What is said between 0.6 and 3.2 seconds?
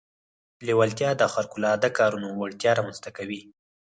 لېوالتیا د خارق العاده کارونو وړتيا رامنځته